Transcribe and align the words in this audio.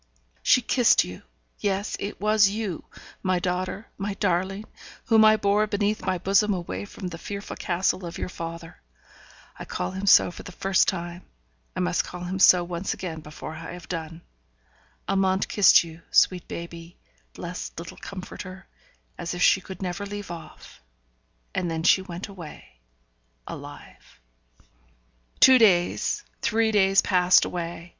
She 0.41 0.63
kissed 0.63 1.03
you 1.03 1.21
yes! 1.59 1.95
it 1.99 2.19
was 2.19 2.49
you, 2.49 2.85
my 3.21 3.37
daughter, 3.37 3.85
my 3.99 4.15
darling, 4.15 4.65
whom 5.05 5.23
I 5.23 5.37
bore 5.37 5.67
beneath 5.67 6.01
my 6.07 6.17
bosom 6.17 6.55
away 6.55 6.85
from 6.85 7.07
the 7.09 7.19
fearful 7.19 7.55
castle 7.55 8.03
of 8.03 8.17
your 8.17 8.27
father 8.27 8.81
I 9.59 9.65
call 9.65 9.91
him 9.91 10.07
so 10.07 10.31
for 10.31 10.41
the 10.41 10.51
first 10.53 10.87
time, 10.87 11.21
I 11.75 11.81
must 11.81 12.03
call 12.03 12.21
him 12.23 12.39
so 12.39 12.63
once 12.63 12.95
again 12.95 13.19
before 13.19 13.53
I 13.53 13.73
have 13.73 13.87
done 13.87 14.23
Amante 15.07 15.45
kissed 15.47 15.83
you, 15.83 16.01
sweet 16.09 16.47
baby, 16.47 16.97
blessed 17.33 17.77
little 17.77 17.97
comforter, 17.97 18.65
as 19.19 19.35
if 19.35 19.43
she 19.43 19.61
never 19.81 20.03
could 20.05 20.11
leave 20.11 20.31
off. 20.31 20.81
And 21.53 21.69
then 21.69 21.83
she 21.83 22.01
went 22.01 22.27
away, 22.27 22.79
alive. 23.45 24.19
Two 25.39 25.59
days, 25.59 26.23
three 26.41 26.71
days 26.71 27.03
passed 27.03 27.45
away. 27.45 27.89